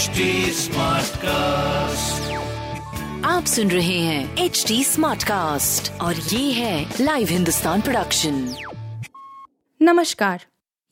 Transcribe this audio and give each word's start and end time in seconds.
HD 0.00 0.06
cast 1.16 2.32
आप 3.26 3.44
सुन 3.44 3.70
रहे 3.70 3.98
हैं 3.98 4.36
एच 4.36 4.64
डी 4.68 4.84
स्मार्ट 4.84 5.24
कास्ट 5.24 6.00
और 6.00 6.16
ये 6.16 6.52
है 6.52 6.94
लाइव 7.00 7.28
हिंदुस्तान 7.28 7.80
प्रोडक्शन 7.80 8.54
नमस्कार 9.82 10.44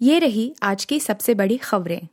ये 0.02 0.18
रही 0.18 0.54
आज 0.62 0.84
की 0.84 1.00
सबसे 1.00 1.34
बड़ी 1.34 1.56
खबरें। 1.56 2.08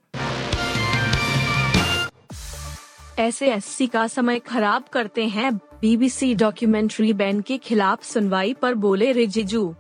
ऐसे 3.20 3.54
एससी 3.54 3.88
का 3.88 4.08
समय 4.08 4.40
खराब 4.40 4.84
करते 4.94 5.26
हैं। 5.26 5.56
बीबीसी 5.56 6.36
डॉक्यूमेंट्री 6.36 7.14
बैन 7.14 7.42
के 7.42 7.58
खिलाफ 7.58 8.04
सुनवाई 8.04 8.54
पर 8.54 8.74
बोले 8.74 9.12
रिजिजू। 9.12 9.76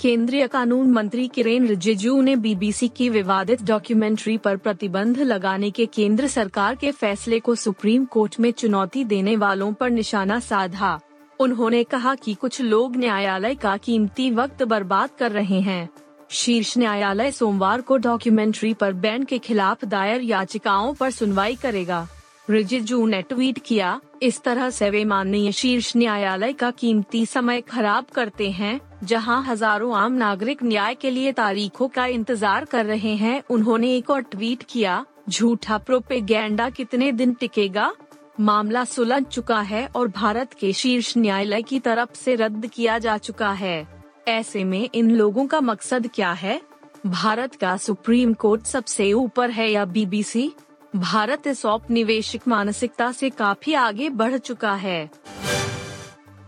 केंद्रीय 0.00 0.46
कानून 0.46 0.90
मंत्री 0.90 1.28
किरेन 1.28 1.66
रिजिजू 1.66 2.20
ने 2.20 2.36
बीबीसी 2.36 2.88
की 2.88 3.08
विवादित 3.08 3.62
डॉक्यूमेंट्री 3.62 4.36
पर 4.38 4.56
प्रतिबंध 4.56 5.18
लगाने 5.18 5.70
के 5.70 5.86
केंद्र 5.86 6.26
सरकार 6.26 6.74
के 6.74 6.90
फैसले 6.90 7.40
को 7.40 7.54
सुप्रीम 7.54 8.04
कोर्ट 8.04 8.40
में 8.40 8.50
चुनौती 8.52 9.04
देने 9.04 9.36
वालों 9.36 9.72
पर 9.72 9.90
निशाना 9.90 10.40
साधा। 10.40 11.00
उन्होंने 11.40 11.84
कहा 11.84 12.14
कि 12.14 12.34
कुछ 12.34 12.60
लोग 12.60 12.96
न्यायालय 12.96 13.54
का 13.54 13.76
कीमती 13.76 14.30
वक्त 14.30 14.62
बर्बाद 14.62 15.10
कर 15.18 15.32
रहे 15.32 15.60
हैं। 15.60 15.88
शीर्ष 16.30 16.78
न्यायालय 16.78 17.30
सोमवार 17.30 17.80
को 17.80 17.96
डॉक्यूमेंट्री 17.96 18.74
पर 18.74 18.92
बैन 18.92 19.24
के 19.24 19.38
खिलाफ 19.38 19.84
दायर 19.84 20.20
याचिकाओं 20.20 20.94
पर 20.94 21.10
सुनवाई 21.10 21.54
करेगा। 21.54 22.06
रिजिजू 22.48 23.06
ने 23.06 23.22
ट्वीट 23.22 23.58
किया, 23.58 24.00
इस 24.22 24.42
तरह 24.42 24.70
से 24.70 24.90
वे 24.90 25.04
माननीय 25.04 25.52
शीर्ष 25.52 25.92
न्यायालय 25.96 26.52
का 26.52 26.70
कीमती 26.70 27.26
समय 27.26 27.60
खराब 27.60 28.04
करते 28.04 28.50
हैं, 28.50 28.80
जहाँ 29.04 29.42
हज़ारों 29.44 29.94
आम 29.96 30.12
नागरिक 30.12 30.62
न्याय 30.62 30.94
के 30.94 31.10
लिए 31.10 31.32
तारीखों 31.32 31.88
का 31.88 32.06
इंतज़ार 32.06 32.64
कर 32.64 32.86
रहे 32.86 33.14
हैं, 33.14 33.42
उन्होंने 33.50 33.96
एक 33.96 34.10
और 34.10 34.20
ट्वीट 34.20 34.62
किया, 34.62 35.04
झूठा 35.28 35.78
प्रोपेगेंडा 35.78 36.68
कितने 36.70 37.12
दिन 37.12 37.34
टिकेगा? 37.34 37.92
मामला 38.40 38.84
सुलझ 38.84 39.22
चुका 39.22 39.60
है 39.60 39.86
और 39.86 40.08
भारत 40.08 40.52
के 40.52 40.72
शीर्ष 40.72 41.16
न्यायालय 41.16 41.62
की 41.62 41.78
तरफ़ 41.78 42.14
से 42.14 42.34
रद्द 42.34 42.66
किया 42.66 42.98
जा 42.98 43.16
चुका 43.18 43.52
है। 43.52 43.86
ऐसे 44.28 44.64
में 44.64 44.88
इन 44.94 45.10
लोगों 45.10 45.46
का 45.46 45.60
मकसद 45.60 46.10
क्या 46.14 46.32
है? 46.32 46.60
भारत 47.06 47.54
का 47.54 47.76
सुप्रीम 47.76 48.34
कोर्ट 48.34 48.62
सबसे 48.62 49.12
ऊपर 49.12 49.50
है 49.50 49.70
या 49.70 49.84
बीबीसी? 49.84 50.50
भारत 50.96 51.46
इस 51.46 51.66
औपनिवेशिक 51.66 52.42
मानसिकता 52.48 53.12
से 53.12 53.30
काफ़ी 53.30 53.74
आगे 53.74 54.08
बढ़ 54.10 54.36
चुका 54.36 54.74
है। 54.74 55.10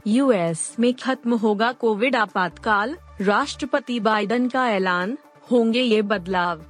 यूएस 0.06 0.76
में 0.80 0.94
खत्म 0.94 1.34
होगा 1.34 1.72
कोविड 1.72 2.16
आपातकाल, 2.16 2.96
राष्ट्रपति 3.20 4.00
बाइडन 4.00 4.48
का 4.48 4.68
ऐलान, 4.68 5.18
होंगे 5.50 5.80
ये 5.80 6.02
बदलाव। 6.02 6.62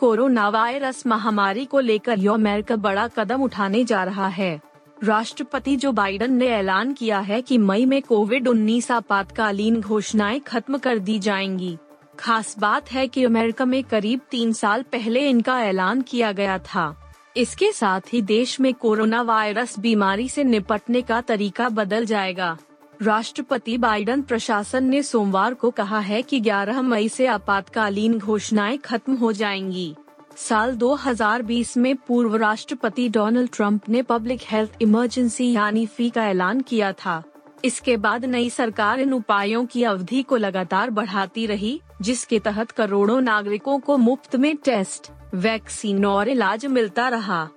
कोरोना 0.00 0.48
वायरस 0.48 1.06
महामारी 1.06 1.64
को 1.64 1.80
लेकर 1.80 2.28
अमेरिका 2.28 2.76
बड़ा 2.76 3.08
कदम 3.08 3.42
उठाने 3.42 3.84
जा 3.84 4.04
रहा 4.04 4.28
है। 4.28 4.60
राष्ट्रपति 5.04 5.76
जो 5.76 5.92
बाइडन 5.92 6.32
ने 6.32 6.46
ऐलान 6.46 6.92
किया 6.92 7.18
है 7.18 7.42
कि 7.42 7.58
मई 7.58 7.84
में 7.84 8.02
कोविड 8.02 8.48
19 8.48 8.90
आपातकालीन 8.90 9.80
घोषणाएँ 9.80 10.40
खत्म 10.40 10.78
कर 10.78 10.98
दी 10.98 11.18
जाएँगी। 11.18 11.78
खास 12.18 12.58
बात 12.58 12.92
है 12.92 13.08
कि 13.08 13.24
अमेरिका 13.24 13.64
में 13.64 13.84
करीब 13.84 14.20
तीन 14.30 14.52
साल 14.52 14.82
पहले 14.82 15.28
इनका 15.30 15.62
ऐलान 15.62 16.00
किया 16.00 16.32
गया 16.32 16.58
था। 16.58 17.12
इसके 17.36 17.72
साथ 17.72 18.00
ही 18.12 18.22
देश 18.22 18.60
में 18.60 18.74
कोरोना 18.74 19.22
वायरस 19.22 19.78
बीमारी 19.78 20.28
से 20.28 20.44
निपटने 20.44 21.02
का 21.02 21.20
तरीका 21.20 21.68
बदल 21.68 22.04
जाएगा। 22.04 22.58
राष्ट्रपति 23.02 23.78
बाइडन 23.78 24.22
प्रशासन 24.22 24.84
ने 24.84 25.02
सोमवार 25.02 25.54
को 25.54 25.70
कहा 25.70 25.98
है 25.98 26.22
कि 26.22 26.40
11 26.40 26.82
मई 26.82 27.08
से 27.08 27.26
आपातकालीन 27.26 28.18
घोषणाएँ 28.18 28.78
खत्म 28.78 29.14
हो 29.14 29.32
जाएँगी। 29.32 29.94
साल 30.36 30.76
2020 30.76 31.76
में 31.76 31.96
पूर्व 31.96 32.36
राष्ट्रपति 32.36 33.08
डोनाल्ड 33.08 33.50
ट्रंप 33.52 33.88
ने 33.88 34.02
पब्लिक 34.02 34.40
हेल्थ 34.44 34.70
इमरजेंसी 34.82 35.52
यानी 35.52 35.86
फ़ी 35.86 36.10
का 36.10 36.26
ऐलान 36.26 36.60
किया 36.60 36.92
था। 36.92 37.22
इसके 37.64 37.96
बाद 37.96 38.24
नई 38.24 38.50
सरकार 38.50 39.00
इन 39.00 39.12
उपायों 39.12 39.66
की 39.66 39.84
अवधि 39.84 40.22
को 40.22 40.36
लगातार 40.36 40.90
बढ़ाती 40.90 41.46
रही, 41.46 41.80
जिसके 42.02 42.38
तहत 42.38 42.70
करोड़ों 42.70 43.20
नागरिकों 43.20 43.78
को 43.78 43.96
मुफ़्त 43.96 44.36
में 44.36 44.56
टेस्ट, 44.56 45.10
वैक्सीन 45.34 46.04
और 46.04 46.28
इलाज 46.28 46.66
मिलता 46.66 47.08
रहा। 47.08 47.48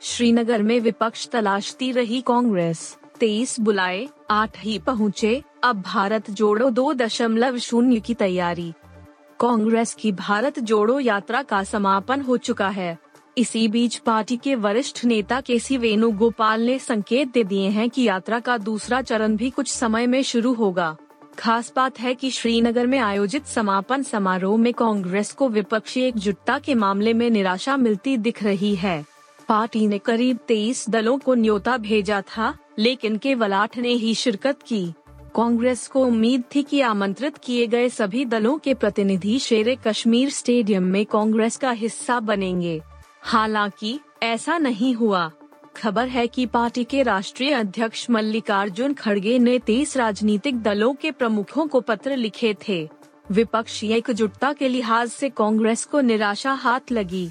श्रीनगर 0.00 0.62
में 0.62 0.80
विपक्ष 0.80 1.28
तलाशती 1.28 1.92
रही 1.92 2.20
कांग्रेस। 2.20 2.96
तेईस 3.20 3.60
बुलाए, 3.60 4.08
आठ 4.30 4.58
ही 4.58 4.78
पहुँचे। 4.78 5.42
अब 5.64 5.82
भारत 5.82 6.30
जोड़ो 6.30 6.70
दो 6.70 6.92
दशमलव 6.92 7.58
शून्य 7.58 8.00
की 8.00 8.14
तैयारी। 8.14 8.72
कांग्रेस 9.40 9.94
की 9.94 10.12
भारत 10.12 10.58
जोड़ो 10.58 11.00
यात्रा 11.00 11.42
का 11.42 11.64
समापन 11.64 12.20
हो 12.20 12.36
चुका 12.36 12.68
है। 12.68 12.98
इसी 13.38 13.68
बीच 13.68 13.96
पार्टी 13.96 14.36
के 14.36 14.54
वरिष्ठ 14.54 15.04
नेता 15.04 15.40
के 15.40 15.58
सी 15.58 15.76
वेणुगोपाल 15.76 16.60
ने 16.60 16.78
संकेत 16.78 17.32
दे 17.32 17.44
दिए 17.44 17.68
हैं 17.68 17.90
कि 17.90 18.02
यात्रा 18.02 18.40
का 18.40 18.58
दूसरा 18.58 19.02
चरण 19.02 19.36
भी 19.36 19.50
कुछ 19.50 19.68
समय 19.68 20.06
में 20.06 20.22
शुरू 20.22 20.52
होगा। 20.52 20.96
खास 21.38 21.72
बात 21.76 22.00
है 22.00 22.14
कि 22.14 22.30
श्रीनगर 22.30 22.86
में 22.86 22.98
आयोजित 22.98 23.46
समापन 23.46 24.02
समारोह 24.02 24.56
में 24.58 24.72
कांग्रेस 24.72 25.32
को 25.32 25.48
विपक्षी 25.48 26.00
एकजुटता 26.00 26.58
के 26.58 26.74
मामले 26.74 27.12
में 27.12 27.30
निराशा 27.30 27.76
मिलती 27.76 28.16
दिख 28.16 28.42
रही 28.42 28.74
है। 28.74 29.04
पार्टी 29.48 29.86
ने 29.86 29.98
करीब 29.98 30.38
तेईस 30.48 30.90
दलों 30.90 31.18
को 31.18 31.34
न्योता 31.34 31.76
भेजा 31.76 32.20
था, 32.20 32.56
लेकिन 32.78 33.16
केवल 33.16 33.52
आठ 33.52 33.78
ने 33.78 33.92
ही 33.92 34.14
शिरकत 34.14 34.62
की। 34.66 34.92
कांग्रेस 35.34 35.88
को 35.88 36.04
उम्मीद 36.04 36.42
थी 36.54 36.62
कि 36.62 36.80
आमंत्रित 36.80 37.36
किए 37.36 37.66
गए 37.66 37.88
सभी 37.88 38.24
दलों 38.24 38.58
के 38.58 38.74
प्रतिनिधि 38.74 39.38
शेर 39.38 39.76
कश्मीर 39.86 40.30
स्टेडियम 40.30 40.82
में 40.82 41.06
कांग्रेस 41.06 41.56
का 41.56 41.70
हिस्सा 41.70 42.20
बनेंगे। 42.20 42.82
हालाँकि, 43.26 44.00
ऐसा 44.22 44.58
नहीं 44.58 44.94
हुआ। 44.94 45.30
खबर 45.76 46.08
है 46.08 46.26
कि 46.26 46.46
पार्टी 46.46 46.84
के 46.84 47.02
राष्ट्रीय 47.02 47.52
अध्यक्ष 47.52 48.10
मल्लिकार्जुन 48.10 48.94
खड़गे 48.94 49.38
ने 49.38 49.58
तेईस 49.58 49.96
राजनीतिक 49.96 50.62
दलों 50.62 50.94
के 50.94 51.10
प्रमुखों 51.10 51.66
को 51.66 51.80
पत्र 51.80 52.16
लिखे 52.16 52.56
थे। 52.68 52.88
विपक्षी 53.30 53.88
एकजुटता 53.88 54.52
के 54.52 54.68
लिहाज 54.68 55.08
से 55.08 55.30
कांग्रेस 55.30 55.84
को 55.84 56.00
निराशा 56.00 56.52
हाथ 56.52 56.80
लगी। 56.92 57.30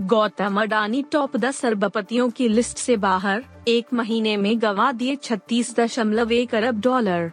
गौतम 0.00 0.62
अडानी 0.62 1.02
टॉप 1.02 1.36
दस 1.36 1.64
अरबपतियों 1.64 2.30
की 2.30 2.48
लिस्ट 2.48 2.78
से 2.78 2.96
बाहर, 2.96 3.44
एक 3.68 3.86
महीने 3.94 4.36
में 4.36 4.62
गवा 4.62 4.92
दिए 4.92 5.16
छत्तीस 5.16 5.76
दशमलव 5.76 6.32
एक 6.32 6.54
अरब 6.54 6.80
डॉलर। 6.80 7.32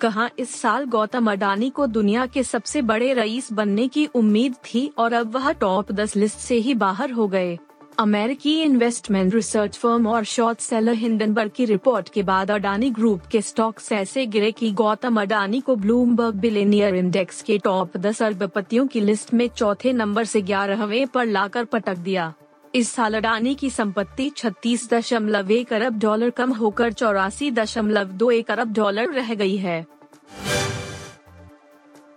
कहा 0.00 0.28
इस 0.38 0.54
साल 0.54 0.84
गौतम 0.84 1.30
अडानी 1.32 1.70
को 1.70 1.86
दुनिया 1.86 2.26
के 2.26 2.42
सबसे 2.42 2.82
बड़े 2.82 3.12
रईस 3.14 3.52
बनने 3.52 3.88
की 3.88 4.06
उम्मीद 4.06 4.54
थी 4.64 4.90
और 4.98 5.12
अब 5.12 5.34
वह 5.36 5.52
टॉप 5.52 5.92
दस 5.92 6.16
लिस्ट 6.16 6.38
से 6.38 6.54
ही 6.54 6.74
बाहर 6.74 7.10
हो 7.10 7.28
गए। 7.28 7.58
अमेरिकी 7.98 8.62
इन्वेस्टमेंट 8.62 9.34
रिसर्च 9.34 9.76
फर्म 9.76 10.06
और 10.06 10.24
शॉर्ट 10.24 10.60
सेलर 10.60 10.94
हिंडनबर्ग 10.94 11.50
की 11.56 11.64
रिपोर्ट 11.64 12.08
के 12.08 12.22
बाद 12.22 12.50
अडानी 12.50 12.90
ग्रुप 12.90 13.26
के 13.32 13.40
स्टॉक्स 13.40 13.92
ऐसे 13.92 14.26
गिरे 14.26 14.52
कि 14.52 14.70
गौतम 14.72 15.20
अडानी 15.20 15.60
को 15.60 15.76
ब्लूमबर्ग 15.76 16.34
बिलेनियर 16.34 16.94
इंडेक्स 16.94 17.42
के 17.42 17.58
टॉप 17.58 17.96
दस 17.96 18.22
अरबपतियों 18.22 18.86
की 18.86 19.00
लिस्ट 19.00 19.34
में 19.34 19.48
चौथे 19.48 19.92
नंबर 19.92 20.24
से 20.24 20.42
ग्यारहवें 20.42 21.06
पर 21.06 21.26
लाकर 21.26 21.64
पटक 21.64 21.98
दिया। 21.98 22.32
इस 22.74 22.92
साल 22.92 23.14
अडानी 23.14 23.54
की 23.54 23.70
संपत्ति 23.70 24.30
छत्तीस 24.30 24.90
दशमलव 24.90 25.50
एक 25.50 25.72
अरब 25.72 25.98
डॉलर 25.98 26.30
कम 26.30 26.52
होकर 26.52 26.92
चौरासी 26.92 27.50
दशमलव 27.50 28.04
दो 28.04 28.30
एक 28.30 28.50
अरब 28.50 28.72
डॉलर 28.72 29.12
रह 29.12 29.34
गई 29.34 29.56
है। 29.56 29.86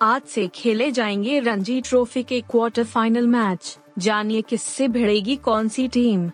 आज 0.01 0.21
से 0.21 0.47
खेले 0.47 0.91
जाएँगे 0.91 1.39
रणजी 1.39 1.81
ट्रॉफी 1.81 2.23
के 2.23 2.41
क्वार्टर 2.41 2.83
फाइनल 2.83 3.27
मैच। 3.27 3.79
जानिए 3.99 4.41
किससे 4.41 4.87
भिड़ेगी 4.87 5.35
कौन 5.35 5.67
सी 5.67 5.87
टीम? 5.87 6.31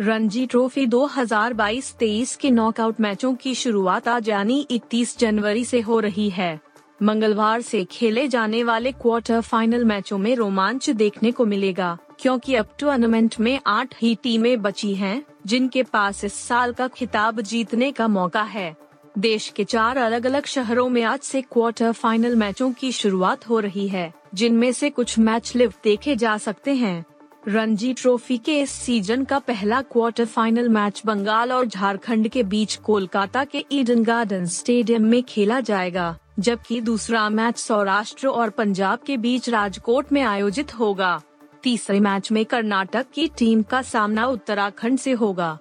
रणजी 0.00 0.46
ट्रॉफी 0.46 0.86
2022-23 0.86 2.36
के 2.36 2.50
नॉकआउट 2.50 3.00
मैचों 3.00 3.34
की 3.34 3.54
शुरुआत 3.54 4.08
आज 4.08 4.28
यानी 4.28 4.66
31 4.70 5.18
जनवरी 5.18 5.64
से 5.64 5.80
हो 5.80 6.00
रही 6.00 6.30
है। 6.30 6.60
मंगलवार 7.02 7.60
से 7.60 7.84
खेले 7.84 8.28
जाने 8.28 8.64
वाले 8.64 8.92
क्वार्टर 8.92 9.40
फाइनल 9.40 9.84
मैचों 9.84 10.18
में 10.18 10.36
रोमांच 10.36 10.90
देखने 10.90 11.32
को 11.32 11.46
मिलेगा। 11.46 11.98
क्योंकि 12.18 12.54
अब 12.54 12.68
टूर्नामेंट 12.78 13.34
में 13.40 13.58
आठ 13.66 13.94
ही 14.02 14.14
टीमें 14.14 14.62
बची 14.62 14.94
हैं, 14.94 15.22
जिनके 15.46 15.82
पास 15.82 16.24
इस 16.24 16.34
साल 16.34 16.72
का 16.72 16.88
खिताब 16.88 17.40
जीतने 17.40 17.90
का 17.92 18.08
मौका 18.08 18.42
है। 18.42 18.74
देश 19.18 19.48
के 19.48 19.64
चार 19.64 19.96
अलग 19.96 20.26
अलग 20.26 20.46
शहरों 20.46 20.88
में 20.88 21.02
आज 21.02 21.20
से 21.20 21.42
क्वार्टर 21.42 21.92
फाइनल 21.92 22.34
मैचों 22.36 22.72
की 22.72 22.90
शुरुआत 22.92 23.48
हो 23.48 23.60
रही 23.60 23.86
है 23.88 24.12
जिनमें 24.34 24.72
से 24.72 24.90
कुछ 24.90 25.18
मैच 25.18 25.54
लिव 25.56 25.72
देखे 25.84 26.16
जा 26.16 26.36
सकते 26.38 26.74
हैं। 26.74 27.04
रणजी 27.48 27.92
ट्रॉफी 27.92 28.36
के 28.38 28.58
इस 28.60 28.70
सीज़न 28.70 29.24
का 29.24 29.38
पहला 29.38 29.80
क्वार्टर 29.82 30.24
फाइनल 30.24 30.68
मैच 30.68 31.02
बंगाल 31.06 31.52
और 31.52 31.66
झारखंड 31.66 32.28
के 32.28 32.42
बीच 32.42 32.74
कोलकाता 32.76 33.44
के 33.44 33.64
ईडन 33.72 34.02
गार्डन 34.04 34.44
स्टेडियम 34.46 35.04
में 35.04 35.22
खेला 35.22 35.60
जाएगा 35.60 36.16
जबकि 36.38 36.80
दूसरा 36.80 37.28
मैच 37.30 37.58
सौराष्ट्र 37.58 38.28
और 38.28 38.50
पंजाब 38.50 38.98
के 38.98 39.16
बीच 39.16 39.48
राजकोट 39.48 40.12
में 40.12 40.22
आयोजित 40.22 40.74
होगा। 40.78 41.20
तीसरे 41.66 42.00
मैच 42.00 42.32
में 42.32 42.44
कर्नाटक 42.44 43.06
की 43.14 43.28
टीम 43.28 43.62
का 43.62 43.82
सामना 43.82 44.26
उत्तराखंड 44.26 44.98
से 44.98 45.12
होगा। 45.12 45.58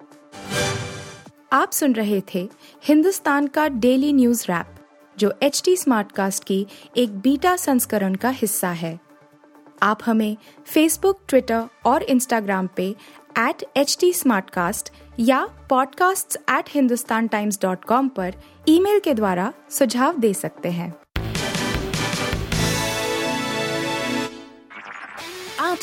आप 1.53 1.71
सुन 1.71 1.93
रहे 1.93 2.21
थे 2.33 2.49
हिंदुस्तान 2.83 3.47
का 3.47 3.67
डेली 3.67 4.13
न्यूज़ 4.13 4.43
रैप, 4.43 4.65
जो 5.17 5.33
एच 5.43 5.61
टी 5.65 5.77
स्मार्ट 5.77 6.11
कास्ट 6.11 6.43
की 6.43 6.67
एक 6.97 7.19
बीटा 7.19 7.55
संस्करण 7.55 8.15
का 8.15 8.29
हिस्सा 8.29 8.69
है। 8.69 8.99
आप 9.83 9.99
हमें 10.05 10.37
फेसबुक 10.65 11.19
ट्विटर 11.27 11.63
और 11.85 12.03
इंस्टाग्राम 12.03 12.69
पे 12.75 12.95
एट 13.39 13.63
एच 13.77 13.97
टी 13.99 14.13
या 15.19 15.49
podcasts@hindustantimes.com 15.73 18.09
पर 18.09 18.33
ईमेल 18.67 18.99
के 18.99 19.13
द्वारा 19.13 19.53
सुझाव 19.69 20.19
दे 20.19 20.33
सकते 20.33 20.69
हैं। 20.69 21.04